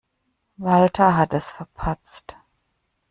Walter 0.57 1.15
hat 1.15 1.31
es 1.35 1.51
verpatzt. 1.51 2.35